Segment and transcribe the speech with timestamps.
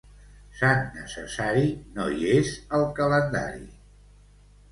[0.59, 1.67] Sant Necessari
[1.99, 3.63] no hi és al calendari.